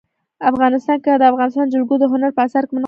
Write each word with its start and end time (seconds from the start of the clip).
افغانستان 0.49 0.97
کې 1.03 1.11
د 1.21 1.23
افغانستان 1.31 1.65
جلکو 1.73 1.93
د 1.99 2.03
هنر 2.11 2.31
په 2.35 2.41
اثار 2.45 2.63
کې 2.67 2.71
منعکس 2.71 2.71
کېږي. 2.73 2.79